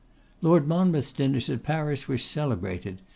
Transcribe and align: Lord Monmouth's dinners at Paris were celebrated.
Lord 0.41 0.67
Monmouth's 0.67 1.11
dinners 1.11 1.47
at 1.47 1.61
Paris 1.61 2.07
were 2.07 2.17
celebrated. 2.17 3.01